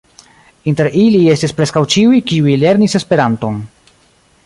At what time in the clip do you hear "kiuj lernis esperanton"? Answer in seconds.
2.33-3.65